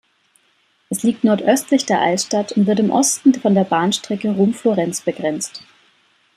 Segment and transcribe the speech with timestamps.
[0.89, 5.63] Es liegt nordöstlich der Altstadt und wird im Osten von der Bahnstrecke Rom-Florenz begrenzt.